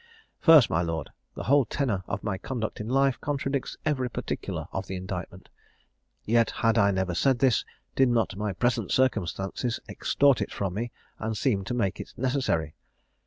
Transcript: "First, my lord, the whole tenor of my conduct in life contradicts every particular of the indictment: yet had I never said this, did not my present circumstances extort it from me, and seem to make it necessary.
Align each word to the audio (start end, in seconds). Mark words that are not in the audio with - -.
"First, 0.39 0.67
my 0.67 0.81
lord, 0.81 1.11
the 1.35 1.43
whole 1.43 1.63
tenor 1.63 2.01
of 2.07 2.23
my 2.23 2.39
conduct 2.39 2.79
in 2.79 2.89
life 2.89 3.21
contradicts 3.21 3.77
every 3.85 4.09
particular 4.09 4.67
of 4.71 4.87
the 4.87 4.95
indictment: 4.95 5.47
yet 6.25 6.49
had 6.49 6.75
I 6.75 6.89
never 6.89 7.13
said 7.13 7.37
this, 7.37 7.63
did 7.95 8.09
not 8.09 8.35
my 8.35 8.51
present 8.51 8.91
circumstances 8.91 9.79
extort 9.87 10.41
it 10.41 10.51
from 10.51 10.73
me, 10.73 10.89
and 11.19 11.37
seem 11.37 11.63
to 11.65 11.75
make 11.75 11.99
it 11.99 12.15
necessary. 12.17 12.73